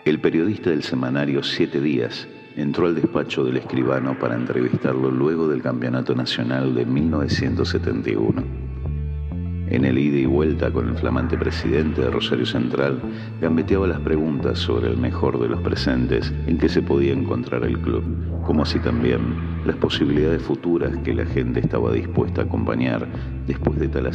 El 0.06 0.22
periodista 0.22 0.70
del 0.70 0.84
semanario 0.84 1.44
Siete 1.44 1.82
Días 1.82 2.30
entró 2.56 2.88
al 2.88 2.96
despacho 2.96 3.44
del 3.44 3.58
escribano 3.58 4.18
para 4.18 4.36
entrevistarlo 4.36 5.12
luego 5.12 5.50
del 5.50 5.62
Campeonato 5.62 6.16
Nacional 6.16 6.74
de 6.74 6.86
1971. 6.86 8.68
En 9.70 9.84
el 9.84 9.98
ida 9.98 10.18
y 10.18 10.26
vuelta 10.26 10.72
con 10.72 10.88
el 10.88 10.96
flamante 10.96 11.38
presidente 11.38 12.02
de 12.02 12.10
Rosario 12.10 12.46
Central, 12.46 13.02
gambeteaba 13.42 13.86
las 13.86 14.00
preguntas 14.00 14.60
sobre 14.60 14.88
el 14.88 14.96
mejor 14.96 15.42
de 15.42 15.50
los 15.50 15.60
presentes 15.60 16.34
en 16.48 16.58
que 16.58 16.70
se 16.70 16.82
podía 16.82 17.12
encontrar 17.12 17.66
el 17.66 17.78
club, 17.80 18.02
como 18.46 18.64
así 18.64 18.80
también 18.80 19.57
las 19.68 19.76
posibilidades 19.76 20.42
futuras 20.42 20.98
que 21.04 21.14
la 21.14 21.26
gente 21.26 21.60
estaba 21.60 21.92
dispuesta 21.92 22.42
a 22.42 22.46
acompañar 22.46 23.06
después 23.46 23.78
de 23.78 23.90
tal 23.90 24.10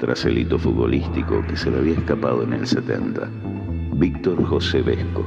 tras 0.00 0.24
el 0.24 0.38
hito 0.38 0.58
futbolístico 0.58 1.44
que 1.46 1.56
se 1.56 1.70
le 1.70 1.78
había 1.78 1.92
escapado 1.92 2.42
en 2.42 2.54
el 2.54 2.66
70. 2.66 3.28
Víctor 3.96 4.42
José 4.44 4.80
Vesco, 4.80 5.24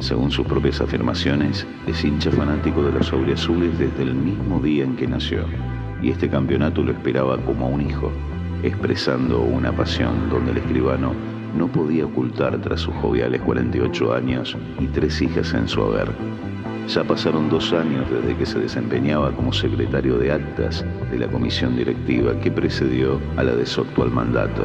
según 0.00 0.32
sus 0.32 0.46
propias 0.46 0.80
afirmaciones, 0.80 1.64
es 1.86 2.04
hincha 2.04 2.32
fanático 2.32 2.82
de 2.82 2.90
los 2.90 3.12
auriazules 3.12 3.78
desde 3.78 4.02
el 4.02 4.14
mismo 4.14 4.58
día 4.58 4.82
en 4.82 4.96
que 4.96 5.06
nació, 5.06 5.44
y 6.02 6.10
este 6.10 6.28
campeonato 6.28 6.82
lo 6.82 6.90
esperaba 6.90 7.38
como 7.38 7.66
a 7.66 7.68
un 7.68 7.82
hijo 7.82 8.10
expresando 8.64 9.42
una 9.42 9.70
pasión 9.70 10.28
donde 10.28 10.52
el 10.52 10.58
escribano 10.58 11.12
no 11.56 11.68
podía 11.68 12.06
ocultar 12.06 12.60
tras 12.60 12.80
sus 12.80 12.94
joviales 12.96 13.40
48 13.42 14.12
años 14.12 14.56
y 14.80 14.86
tres 14.86 15.22
hijas 15.22 15.54
en 15.54 15.68
su 15.68 15.82
haber. 15.82 16.08
Ya 16.88 17.02
pasaron 17.02 17.48
dos 17.48 17.72
años 17.72 18.06
desde 18.10 18.36
que 18.36 18.44
se 18.44 18.58
desempeñaba 18.58 19.32
como 19.32 19.52
secretario 19.52 20.18
de 20.18 20.32
actas 20.32 20.84
de 21.10 21.18
la 21.18 21.28
comisión 21.28 21.76
directiva 21.76 22.38
que 22.40 22.50
precedió 22.50 23.20
a 23.36 23.42
la 23.42 23.54
de 23.54 23.64
su 23.64 23.80
actual 23.80 24.10
mandato. 24.10 24.64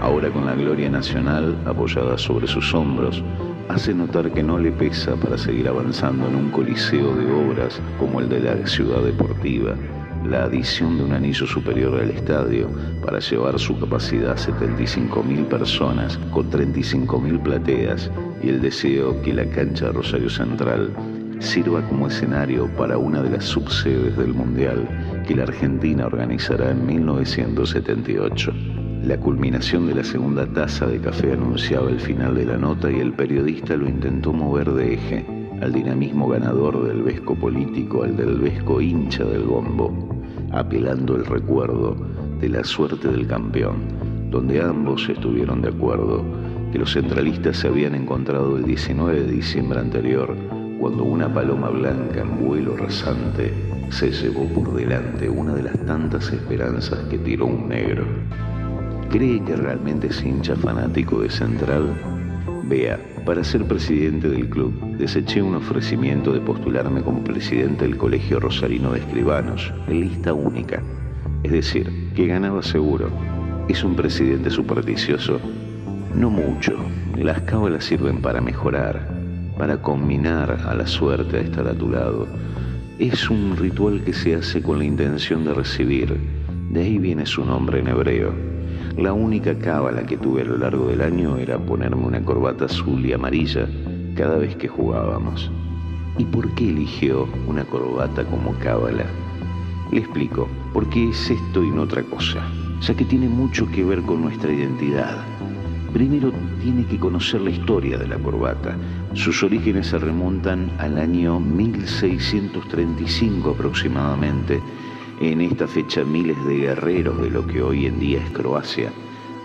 Ahora 0.00 0.28
con 0.30 0.44
la 0.44 0.54
gloria 0.54 0.90
nacional 0.90 1.56
apoyada 1.64 2.18
sobre 2.18 2.48
sus 2.48 2.74
hombros, 2.74 3.22
hace 3.68 3.94
notar 3.94 4.32
que 4.32 4.42
no 4.42 4.58
le 4.58 4.72
pesa 4.72 5.14
para 5.14 5.38
seguir 5.38 5.68
avanzando 5.68 6.26
en 6.26 6.34
un 6.34 6.50
coliseo 6.50 7.14
de 7.14 7.30
obras 7.30 7.80
como 7.98 8.20
el 8.20 8.28
de 8.28 8.40
la 8.40 8.66
ciudad 8.66 9.02
deportiva 9.02 9.76
la 10.24 10.44
adición 10.44 10.98
de 10.98 11.04
un 11.04 11.12
anillo 11.12 11.46
superior 11.46 12.00
al 12.00 12.10
estadio 12.10 12.68
para 13.04 13.18
llevar 13.18 13.58
su 13.58 13.78
capacidad 13.78 14.32
a 14.32 14.36
75.000 14.36 15.46
personas 15.46 16.18
con 16.30 16.50
35.000 16.50 17.42
plateas 17.42 18.10
y 18.42 18.48
el 18.50 18.60
deseo 18.60 19.20
que 19.22 19.34
la 19.34 19.46
cancha 19.46 19.86
de 19.86 19.92
Rosario 19.92 20.30
Central 20.30 20.90
sirva 21.42 21.82
como 21.88 22.08
escenario 22.08 22.68
para 22.76 22.98
una 22.98 23.22
de 23.22 23.30
las 23.30 23.44
subsedes 23.44 24.16
del 24.16 24.32
Mundial 24.32 24.88
que 25.26 25.34
la 25.34 25.44
Argentina 25.44 26.06
organizará 26.06 26.70
en 26.70 26.86
1978. 26.86 28.52
La 29.04 29.18
culminación 29.18 29.86
de 29.86 29.96
la 29.96 30.04
segunda 30.04 30.46
taza 30.46 30.86
de 30.86 31.00
café 31.00 31.32
anunciaba 31.32 31.90
el 31.90 32.00
final 32.00 32.34
de 32.34 32.46
la 32.46 32.56
nota 32.56 32.90
y 32.90 33.00
el 33.00 33.12
periodista 33.12 33.76
lo 33.76 33.88
intentó 33.88 34.32
mover 34.32 34.70
de 34.72 34.94
eje 34.94 35.26
al 35.60 35.72
dinamismo 35.72 36.28
ganador 36.28 36.86
del 36.86 37.02
vesco 37.02 37.34
político, 37.34 38.04
al 38.04 38.16
del 38.16 38.38
vesco 38.38 38.80
hincha 38.80 39.24
del 39.24 39.42
bombo 39.42 40.12
apelando 40.52 41.16
el 41.16 41.24
recuerdo 41.24 41.96
de 42.40 42.48
la 42.48 42.62
suerte 42.62 43.08
del 43.08 43.26
campeón, 43.26 44.30
donde 44.30 44.60
ambos 44.60 45.08
estuvieron 45.08 45.62
de 45.62 45.70
acuerdo 45.70 46.24
que 46.70 46.78
los 46.78 46.92
centralistas 46.92 47.58
se 47.58 47.68
habían 47.68 47.94
encontrado 47.94 48.56
el 48.56 48.64
19 48.64 49.22
de 49.22 49.32
diciembre 49.32 49.80
anterior, 49.80 50.36
cuando 50.82 51.04
una 51.04 51.32
paloma 51.32 51.68
blanca 51.68 52.22
en 52.22 52.44
vuelo 52.44 52.76
rasante 52.76 53.54
se 53.90 54.10
llevó 54.10 54.46
por 54.46 54.74
delante 54.74 55.30
una 55.30 55.54
de 55.54 55.62
las 55.62 55.78
tantas 55.86 56.32
esperanzas 56.32 56.98
que 57.08 57.18
tiró 57.18 57.46
un 57.46 57.68
negro. 57.68 58.04
¿Cree 59.08 59.44
que 59.44 59.54
realmente 59.54 60.08
es 60.08 60.20
hincha 60.24 60.56
fanático 60.56 61.20
de 61.20 61.30
Central? 61.30 61.94
Vea, 62.64 62.98
para 63.24 63.44
ser 63.44 63.64
presidente 63.64 64.28
del 64.28 64.48
club, 64.48 64.72
deseché 64.96 65.40
un 65.40 65.54
ofrecimiento 65.54 66.32
de 66.32 66.40
postularme 66.40 67.00
como 67.00 67.22
presidente 67.22 67.84
del 67.84 67.96
Colegio 67.96 68.40
Rosarino 68.40 68.90
de 68.90 68.98
Escribanos, 68.98 69.72
en 69.86 70.00
lista 70.00 70.34
única. 70.34 70.82
Es 71.44 71.52
decir, 71.52 72.10
que 72.16 72.26
ganaba 72.26 72.60
seguro. 72.60 73.08
¿Es 73.68 73.84
un 73.84 73.94
presidente 73.94 74.50
supersticioso? 74.50 75.40
No 76.16 76.28
mucho. 76.28 76.74
Las 77.16 77.42
cábalas 77.42 77.84
sirven 77.84 78.20
para 78.20 78.40
mejorar, 78.40 79.11
para 79.56 79.80
combinar 79.80 80.58
a 80.66 80.74
la 80.74 80.86
suerte 80.86 81.36
a 81.36 81.40
estar 81.40 81.66
a 81.66 81.74
tu 81.74 81.90
lado. 81.90 82.26
Es 82.98 83.30
un 83.30 83.56
ritual 83.56 84.02
que 84.04 84.12
se 84.12 84.34
hace 84.34 84.62
con 84.62 84.78
la 84.78 84.84
intención 84.84 85.44
de 85.44 85.54
recibir. 85.54 86.16
De 86.70 86.82
ahí 86.82 86.98
viene 86.98 87.26
su 87.26 87.44
nombre 87.44 87.80
en 87.80 87.88
hebreo. 87.88 88.32
La 88.96 89.12
única 89.12 89.58
cábala 89.58 90.04
que 90.04 90.16
tuve 90.16 90.42
a 90.42 90.44
lo 90.44 90.58
largo 90.58 90.86
del 90.88 91.00
año 91.00 91.36
era 91.36 91.58
ponerme 91.58 92.04
una 92.04 92.22
corbata 92.22 92.66
azul 92.66 93.04
y 93.04 93.12
amarilla 93.12 93.66
cada 94.14 94.36
vez 94.36 94.54
que 94.56 94.68
jugábamos. 94.68 95.50
¿Y 96.18 96.24
por 96.26 96.54
qué 96.54 96.68
eligió 96.68 97.26
una 97.46 97.64
corbata 97.64 98.24
como 98.24 98.52
cábala? 98.58 99.06
Le 99.90 100.00
explico, 100.00 100.46
porque 100.74 101.08
es 101.08 101.30
esto 101.30 101.64
y 101.64 101.70
no 101.70 101.82
otra 101.82 102.02
cosa, 102.02 102.46
ya 102.80 102.94
que 102.94 103.04
tiene 103.04 103.28
mucho 103.28 103.66
que 103.70 103.84
ver 103.84 104.02
con 104.02 104.22
nuestra 104.22 104.52
identidad. 104.52 105.24
Primero 105.92 106.32
tiene 106.62 106.86
que 106.86 106.98
conocer 106.98 107.42
la 107.42 107.50
historia 107.50 107.98
de 107.98 108.08
la 108.08 108.18
corbata. 108.18 108.76
Sus 109.14 109.42
orígenes 109.42 109.88
se 109.88 109.98
remontan 109.98 110.70
al 110.78 110.96
año 110.98 111.38
1635 111.38 113.50
aproximadamente, 113.50 114.60
en 115.20 115.40
esta 115.40 115.68
fecha 115.68 116.04
miles 116.04 116.42
de 116.46 116.58
guerreros 116.58 117.20
de 117.20 117.30
lo 117.30 117.46
que 117.46 117.62
hoy 117.62 117.86
en 117.86 118.00
día 118.00 118.24
es 118.24 118.30
Croacia 118.30 118.90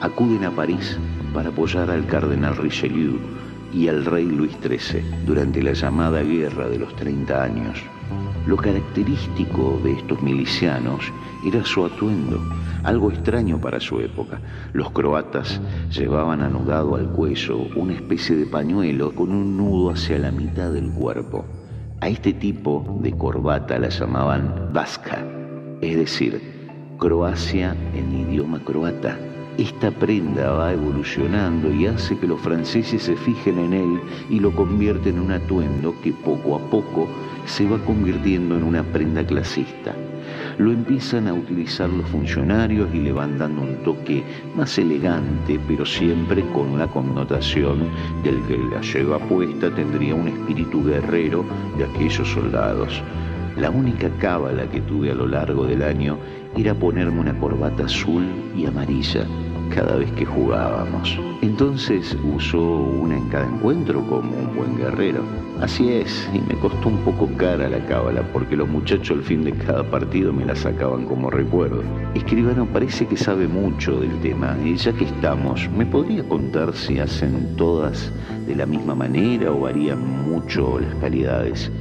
acuden 0.02 0.46
a 0.46 0.52
París 0.52 0.98
para 1.34 1.50
apoyar 1.50 1.90
al 1.90 2.06
cardenal 2.06 2.56
Richelieu 2.56 3.18
y 3.74 3.88
al 3.88 4.06
rey 4.06 4.26
Luis 4.26 4.56
XIII 4.62 5.02
durante 5.26 5.62
la 5.62 5.74
llamada 5.74 6.22
Guerra 6.22 6.70
de 6.70 6.80
los 6.80 6.96
30 6.96 7.44
años. 7.44 7.84
Lo 8.46 8.58
característico 8.58 9.80
de 9.84 9.94
estos 9.94 10.22
milicianos 10.22 11.12
era 11.46 11.64
su 11.66 11.86
atuendo, 11.86 12.40
algo 12.84 13.12
extraño 13.12 13.60
para 13.60 13.80
su 13.80 14.00
época. 14.00 14.40
Los 14.74 14.92
croatas 14.92 15.60
llevaban 15.92 16.42
anudado 16.42 16.96
al 16.96 17.10
cuello 17.10 17.58
una 17.76 17.94
especie 17.94 18.36
de 18.36 18.46
pañuelo 18.46 19.14
con 19.14 19.32
un 19.32 19.58
nudo 19.58 19.92
hacia 19.92 20.18
la 20.18 20.32
mitad 20.32 20.72
del 20.72 20.92
cuerpo. 20.92 21.46
A 22.00 22.10
este 22.10 22.34
tipo 22.34 23.00
de 23.02 23.12
corbata 23.12 23.80
la 23.80 23.90
llamaban 23.90 24.70
vasca 24.72 25.26
es 25.82 25.96
decir, 25.96 26.42
Croacia 26.98 27.76
en 27.94 28.28
idioma 28.28 28.60
croata. 28.60 29.18
Esta 29.60 29.92
prenda 29.92 30.52
va 30.52 30.74
evolucionando 30.74 31.72
y 31.72 31.86
hace 31.86 32.18
que 32.18 32.28
los 32.28 32.42
franceses 32.42 33.04
se 33.04 33.16
fijen 33.16 33.60
en 33.60 33.74
él 33.74 34.00
y 34.30 34.40
lo 34.40 34.56
convierten 34.56 35.16
en 35.16 35.22
un 35.22 35.32
atuendo 35.32 35.94
que 36.02 36.14
poco 36.14 36.56
a 36.56 36.60
poco 36.70 37.08
se 37.48 37.66
va 37.66 37.80
convirtiendo 37.80 38.56
en 38.56 38.64
una 38.64 38.84
prenda 38.84 39.26
clasista. 39.26 39.96
Lo 40.58 40.72
empiezan 40.72 41.28
a 41.28 41.34
utilizar 41.34 41.90
los 41.90 42.08
funcionarios 42.10 42.94
y 42.94 43.00
le 43.00 43.12
van 43.12 43.38
dando 43.38 43.62
un 43.62 43.78
toque 43.84 44.24
más 44.56 44.78
elegante, 44.78 45.60
pero 45.68 45.86
siempre 45.86 46.44
con 46.54 46.78
la 46.78 46.88
connotación 46.88 47.90
del 48.24 48.42
que 48.44 48.58
la 48.58 48.82
lleva 48.82 49.20
puesta 49.20 49.74
tendría 49.74 50.14
un 50.16 50.28
espíritu 50.28 50.84
guerrero 50.84 51.46
de 51.78 51.86
aquellos 51.86 52.28
soldados. 52.28 53.02
La 53.56 53.70
única 53.72 54.10
cábala 54.20 54.70
que 54.70 54.82
tuve 54.82 55.12
a 55.12 55.16
lo 55.16 55.28
largo 55.28 55.66
del 55.66 55.82
año 55.82 56.18
era 56.56 56.76
ponerme 56.76 57.20
una 57.20 57.40
corbata 57.40 57.86
azul 57.86 58.26
y 58.56 58.66
amarilla 58.66 59.26
cada 59.70 59.98
vez 59.98 60.12
que 60.14 60.26
jugábamos. 60.26 61.20
Entonces 61.42 62.18
usó 62.36 62.62
una 62.62 63.18
en 63.18 63.30
cada 63.30 63.46
encuentro 63.46 64.02
como 64.08 64.32
un 64.36 64.56
buen 64.56 64.78
guerrero. 64.78 65.24
Así 65.62 65.92
es, 65.92 66.30
y 66.34 66.40
me 66.40 66.60
costó 66.60 66.90
un 66.90 66.98
poco 67.00 67.28
cara 67.38 67.68
la 67.68 67.84
cábala 67.86 68.22
porque 68.32 68.56
los 68.56 68.68
muchachos 68.68 69.18
al 69.18 69.24
fin 69.24 69.44
de 69.44 69.54
cada 69.54 69.84
partido 69.84 70.32
me 70.32 70.46
la 70.46 70.56
sacaban 70.56 71.06
como 71.06 71.30
recuerdo. 71.30 71.84
Escribano 72.14 72.66
parece 72.68 73.08
que 73.08 73.18
sabe 73.18 73.48
mucho 73.48 74.00
del 74.00 74.20
tema 74.22 74.56
y 74.64 74.76
ya 74.76 74.94
que 74.94 75.06
estamos, 75.06 75.68
¿me 75.76 75.86
podría 75.86 76.24
contar 76.28 76.74
si 76.74 77.00
hacen 77.00 77.56
todas 77.56 78.12
de 78.46 78.56
la 78.56 78.66
misma 78.66 78.94
manera 78.94 79.52
o 79.52 79.62
varían 79.62 80.30
mucho 80.30 80.80
las 80.80 80.94
calidades? 80.96 81.72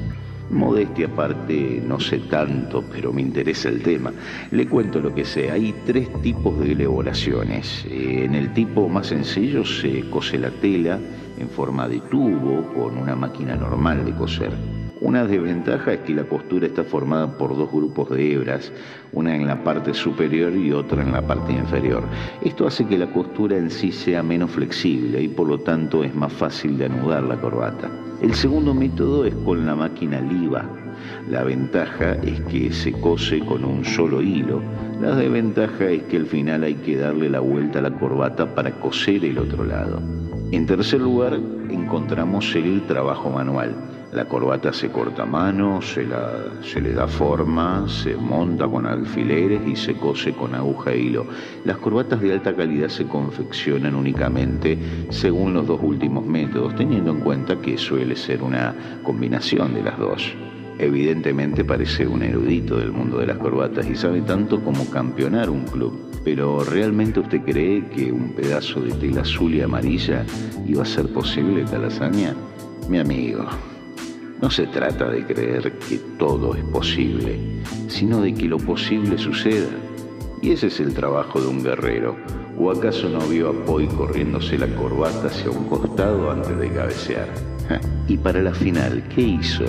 Modestia 0.50 1.06
aparte, 1.06 1.82
no 1.84 1.98
sé 1.98 2.19
tanto, 2.31 2.84
pero 2.93 3.12
me 3.12 3.20
interesa 3.20 3.69
el 3.69 3.82
tema. 3.82 4.12
Le 4.50 4.66
cuento 4.66 5.00
lo 5.00 5.14
que 5.14 5.25
sé. 5.25 5.50
Hay 5.50 5.75
tres 5.84 6.08
tipos 6.22 6.58
de 6.60 6.72
elaboraciones. 6.72 7.84
En 7.90 8.34
el 8.34 8.52
tipo 8.54 8.88
más 8.88 9.08
sencillo 9.08 9.64
se 9.64 10.08
cose 10.08 10.38
la 10.38 10.50
tela 10.50 11.00
en 11.38 11.48
forma 11.48 11.88
de 11.88 12.00
tubo 12.00 12.62
con 12.75 12.96
una 12.96 13.16
máquina 13.16 13.56
normal 13.56 14.04
de 14.04 14.12
coser. 14.12 14.52
Una 15.02 15.26
desventaja 15.26 15.93
es 15.93 16.00
que 16.00 16.14
la 16.14 16.25
costura 16.25 16.66
está 16.66 16.82
formada 16.82 17.37
por 17.37 17.54
dos 17.54 17.70
grupos 17.70 18.08
de 18.08 18.32
hebras, 18.32 18.72
una 19.12 19.37
en 19.37 19.46
la 19.46 19.62
parte 19.62 19.93
superior 19.93 20.56
y 20.56 20.72
otra 20.72 21.02
en 21.02 21.12
la 21.12 21.20
parte 21.20 21.52
inferior. 21.52 22.02
Esto 22.43 22.66
hace 22.66 22.87
que 22.87 22.96
la 22.96 23.12
costura 23.12 23.58
en 23.58 23.70
sí 23.70 23.93
sea 23.93 24.22
menos 24.22 24.52
flexible 24.52 25.20
y 25.20 25.28
por 25.28 25.48
lo 25.48 25.58
tanto 25.58 26.02
es 26.02 26.14
más 26.14 26.32
fácil 26.32 26.78
de 26.78 26.87
anudar 26.87 27.25
la 27.25 27.38
corbata. 27.38 27.90
El 28.22 28.34
segundo 28.34 28.72
método 28.72 29.26
es 29.26 29.34
con 29.34 29.66
la 29.66 29.75
máquina 29.75 30.19
liva. 30.22 30.64
La 31.28 31.44
ventaja 31.44 32.14
es 32.22 32.40
que 32.43 32.72
se 32.72 32.93
cose 32.93 33.40
con 33.40 33.66
un 33.66 33.84
solo 33.84 34.22
hilo. 34.22 34.62
La 35.02 35.14
desventaja 35.14 35.90
es 35.90 36.04
que 36.04 36.16
al 36.16 36.26
final 36.26 36.64
hay 36.64 36.75
que 36.75 36.96
darle 36.96 37.28
la 37.28 37.40
vuelta 37.40 37.81
a 37.81 37.82
la 37.82 37.90
corbata 37.90 38.54
para 38.54 38.70
coser 38.70 39.26
el 39.26 39.37
otro 39.37 39.62
lado. 39.62 40.00
En 40.52 40.64
tercer 40.64 41.02
lugar, 41.02 41.38
encontramos 41.69 42.54
el 42.54 42.81
trabajo 42.87 43.28
manual. 43.28 43.75
La 44.12 44.25
corbata 44.25 44.73
se 44.73 44.88
corta 44.91 45.25
a 45.25 45.26
mano, 45.26 45.82
se, 45.82 46.06
se, 46.62 46.81
le 46.81 46.93
da 46.93 47.08
forma, 47.08 47.88
se 47.88 48.14
monta 48.17 48.67
con 48.69 48.87
alfileres 48.87 49.67
y 49.67 49.75
se 49.75 49.94
cose 49.94 50.32
con 50.32 50.55
aguja 50.55 50.93
e 50.93 50.99
hilo. 50.99 51.26
Las 51.64 51.79
corbatas 51.79 52.20
de 52.20 52.32
alta 52.32 52.55
calidad 52.55 52.88
se 52.88 53.06
confeccionan 53.06 53.94
únicamente 53.94 54.79
según 55.11 55.55
los 55.55 55.67
dos 55.67 55.81
últimos 55.82 56.25
métodos, 56.25 56.76
teniendo 56.76 57.11
en 57.11 57.20
cuenta 57.20 57.61
que 57.61 57.76
suele 57.76 58.14
ser 58.14 58.43
una 58.43 58.75
combinación 59.03 59.75
de 59.75 59.82
las 59.82 59.99
dos. 59.99 60.35
Evidentemente 60.79 61.64
parece 61.64 62.06
un 62.06 62.23
erudito 62.23 62.76
del 62.76 62.93
mundo 62.93 63.19
de 63.19 63.26
las 63.26 63.38
corbatas 63.38 63.87
y 63.88 63.97
sabe 63.97 64.20
tanto 64.20 64.62
como 64.62 64.88
campeonar 64.88 65.50
un 65.50 65.64
club. 65.64 66.12
Pero 66.23 66.64
¿realmente 66.64 67.20
usted 67.20 67.41
cree 67.43 67.88
que 67.88 68.12
un 68.12 68.35
pedazo 68.35 68.81
de 68.81 68.93
tela 68.93 69.23
azul 69.23 69.55
y 69.55 69.62
amarilla 69.62 70.25
iba 70.67 70.82
a 70.82 70.87
ser 70.87 71.08
posible 71.12 71.64
tal 71.64 71.87
hazaña? 71.87 72.35
Mi 72.88 72.99
amigo, 72.99 73.47
no 74.40 74.50
se 74.50 74.66
trata 74.66 75.08
de 75.08 75.24
creer 75.24 75.78
que 75.78 75.98
todo 76.18 76.54
es 76.54 76.64
posible, 76.64 77.38
sino 77.88 78.20
de 78.20 78.34
que 78.34 78.44
lo 78.44 78.58
posible 78.58 79.16
suceda. 79.16 79.70
Y 80.42 80.50
ese 80.50 80.66
es 80.66 80.78
el 80.80 80.92
trabajo 80.92 81.40
de 81.40 81.46
un 81.46 81.62
guerrero. 81.62 82.16
¿O 82.58 82.70
acaso 82.70 83.08
no 83.08 83.20
vio 83.20 83.50
a 83.50 83.64
Poi 83.64 83.86
corriéndose 83.86 84.58
la 84.58 84.66
corbata 84.76 85.26
hacia 85.26 85.50
un 85.50 85.64
costado 85.66 86.30
antes 86.30 86.58
de 86.58 86.70
cabecear? 86.70 87.28
Y 88.08 88.16
para 88.16 88.40
la 88.40 88.54
final, 88.54 89.02
¿qué 89.14 89.22
hizo? 89.22 89.64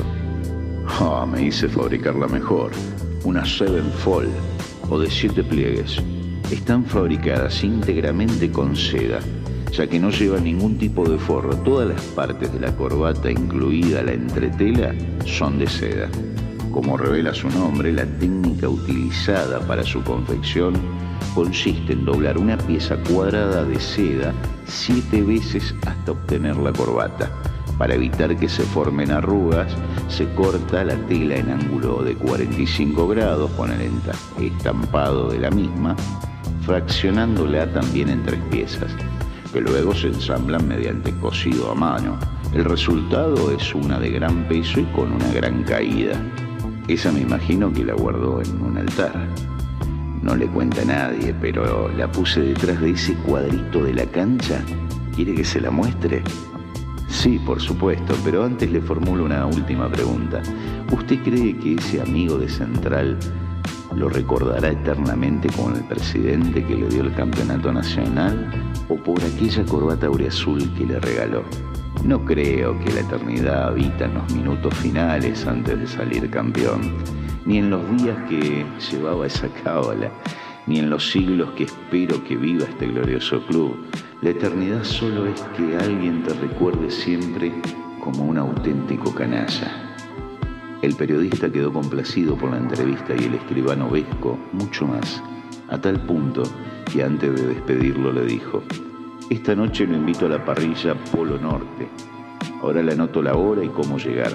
Ah, 0.88 1.26
me 1.30 1.44
hice 1.44 1.68
fabricar 1.68 2.16
la 2.16 2.28
mejor, 2.28 2.72
una 3.24 3.46
Seven 3.46 3.90
Fold 4.04 4.32
o 4.90 5.00
de 5.00 5.10
siete 5.10 5.44
pliegues. 5.44 6.02
Están 6.52 6.86
fabricadas 6.86 7.64
íntegramente 7.64 8.52
con 8.52 8.76
seda 8.76 9.20
ya 9.72 9.88
que 9.88 10.00
no 10.00 10.10
lleva 10.10 10.40
ningún 10.40 10.78
tipo 10.78 11.08
de 11.08 11.18
forro. 11.18 11.56
Todas 11.58 11.90
las 11.90 12.02
partes 12.02 12.52
de 12.54 12.60
la 12.60 12.76
corbata, 12.76 13.30
incluida 13.32 14.04
la 14.04 14.14
entretela, 14.14 14.94
son 15.26 15.60
de 15.60 15.68
seda. 15.68 16.10
Como 16.72 16.98
revela 16.98 17.34
su 17.34 17.50
nombre, 17.50 17.92
la 17.92 18.06
técnica 18.06 18.70
utilizada 18.70 19.60
para 19.62 19.84
su 19.84 20.04
confección 20.04 20.76
consiste 21.34 21.94
en 21.94 22.06
doblar 22.06 22.38
una 22.38 22.58
pieza 22.58 22.98
cuadrada 23.10 23.64
de 23.64 23.80
seda 23.80 24.34
siete 24.66 25.22
veces 25.22 25.74
hasta 25.86 26.12
obtener 26.12 26.56
la 26.58 26.74
corbata. 26.74 27.32
Para 27.78 27.94
evitar 27.94 28.36
que 28.38 28.50
se 28.50 28.64
formen 28.64 29.12
arrugas, 29.12 29.72
se 30.08 30.28
corta 30.34 30.84
la 30.84 30.96
tela 31.08 31.36
en 31.36 31.52
ángulo 31.52 32.04
de 32.04 32.16
45 32.16 33.08
grados 33.08 33.52
con 33.52 33.72
el 33.72 33.92
estampado 34.40 35.30
de 35.30 35.40
la 35.40 35.52
misma, 35.52 35.96
fraccionándola 36.66 37.72
también 37.72 38.10
en 38.10 38.24
tres 38.24 38.40
piezas 38.50 38.92
que 39.58 39.64
luego 39.64 39.96
se 39.96 40.10
ensamblan 40.10 40.68
mediante 40.68 41.12
cosido 41.14 41.72
a 41.72 41.74
mano. 41.74 42.16
El 42.54 42.64
resultado 42.64 43.50
es 43.50 43.74
una 43.74 44.00
de 44.00 44.12
gran 44.12 44.48
peso 44.48 44.80
y 44.80 44.84
con 44.96 45.12
una 45.12 45.32
gran 45.34 45.64
caída. 45.64 46.14
Esa 46.88 47.12
me 47.12 47.22
imagino 47.22 47.74
que 47.74 47.84
la 47.84 47.96
guardó 47.96 48.40
en 48.40 48.62
un 48.62 48.78
altar. 48.78 49.28
No 50.22 50.36
le 50.36 50.46
cuenta 50.46 50.84
a 50.84 50.86
nadie, 50.86 51.34
pero 51.42 51.90
la 51.90 52.12
puse 52.12 52.42
detrás 52.42 52.80
de 52.82 52.92
ese 52.92 53.16
cuadrito 53.16 53.84
de 53.84 53.96
la 53.96 54.06
cancha. 54.06 54.62
¿Quiere 55.16 55.34
que 55.34 55.44
se 55.44 55.60
la 55.60 55.72
muestre? 55.72 56.22
Sí, 57.08 57.40
por 57.44 57.60
supuesto, 57.60 58.16
pero 58.24 58.44
antes 58.44 58.72
le 58.72 58.80
formulo 58.80 59.26
una 59.26 59.48
última 59.48 59.90
pregunta. 59.90 60.44
¿Usted 60.92 61.18
cree 61.24 61.58
que 61.58 61.74
ese 61.74 62.00
amigo 62.00 62.38
de 62.38 62.48
Central 62.48 63.18
lo 63.96 64.10
recordará 64.10 64.70
eternamente 64.70 65.50
como 65.56 65.76
el 65.76 65.84
presidente 65.86 66.64
que 66.64 66.76
le 66.76 66.88
dio 66.88 67.04
el 67.04 67.14
campeonato 67.14 67.72
nacional 67.72 68.52
o 68.90 68.96
por 68.96 69.22
aquella 69.24 69.66
corbata 69.66 70.08
auriazul 70.08 70.74
que 70.76 70.86
le 70.86 71.00
regaló. 71.00 71.44
No 72.04 72.24
creo 72.24 72.78
que 72.80 72.92
la 72.92 73.02
eternidad 73.02 73.70
habita 73.70 74.06
en 74.06 74.14
los 74.16 74.34
minutos 74.34 74.74
finales 74.76 75.46
antes 75.48 75.80
de 75.80 75.88
salir 75.88 76.30
campeón, 76.30 76.94
ni 77.46 77.58
en 77.58 77.70
los 77.70 77.82
días 77.98 78.18
que 78.30 78.66
llevaba 78.92 79.26
esa 79.26 79.48
cábala, 79.64 80.12
ni 80.68 80.80
en 80.80 80.90
los 80.90 81.10
siglos 81.10 81.52
que 81.52 81.64
espero 81.64 82.24
que 82.24 82.36
viva 82.36 82.66
este 82.66 82.88
glorioso 82.88 83.42
club. 83.48 83.78
La 84.22 84.30
eternidad 84.30 84.84
solo 84.84 85.28
es 85.28 85.42
que 85.56 85.78
alguien 85.78 86.24
te 86.24 86.34
recuerde 86.34 86.92
siempre 86.92 87.54
como 88.00 88.26
un 88.26 88.38
auténtico 88.38 89.14
canalla. 89.14 89.87
El 90.88 90.96
periodista 90.96 91.52
quedó 91.52 91.74
complacido 91.74 92.38
por 92.38 92.50
la 92.50 92.60
entrevista 92.60 93.14
y 93.14 93.26
el 93.26 93.34
escribano 93.34 93.90
Vesco 93.90 94.40
mucho 94.54 94.88
más, 94.88 95.22
a 95.68 95.78
tal 95.82 96.00
punto 96.06 96.44
que 96.90 97.04
antes 97.04 97.36
de 97.36 97.46
despedirlo 97.46 98.14
le 98.14 98.26
dijo, 98.26 98.64
esta 99.30 99.54
noche 99.54 99.86
lo 99.86 99.98
invito 99.98 100.28
a 100.28 100.30
la 100.30 100.46
parrilla 100.46 100.96
Polo 101.12 101.38
Norte. 101.40 101.90
Ahora 102.62 102.82
le 102.82 102.94
anoto 102.94 103.22
la 103.22 103.36
hora 103.36 103.66
y 103.66 103.68
cómo 103.68 103.98
llegar. 103.98 104.32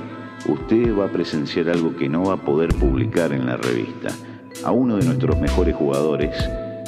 Usted 0.47 0.95
va 0.95 1.07
a 1.07 1.11
presenciar 1.11 1.71
algo 1.71 1.97
que 1.97 2.11
no 2.11 2.25
va 2.25 2.35
a 2.35 2.45
poder 2.45 2.69
publicar 2.75 3.33
en 3.33 3.47
la 3.47 3.57
revista. 3.57 4.11
A 4.63 4.73
uno 4.73 4.99
de 4.99 5.07
nuestros 5.07 5.41
mejores 5.41 5.75
jugadores 5.75 6.37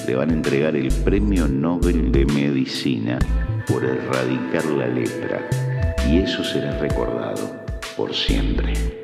le 0.07 0.15
van 0.15 0.29
a 0.29 0.35
entregar 0.35 0.77
el 0.77 0.93
Premio 0.93 1.49
Nobel 1.49 2.13
de 2.13 2.27
Medicina 2.27 3.19
por 3.67 3.83
erradicar 3.83 4.67
la 4.67 4.89
lepra. 4.89 5.49
Y 6.07 6.19
eso 6.19 6.45
será 6.45 6.79
recordado 6.79 7.65
por 7.97 8.13
siempre. 8.13 9.04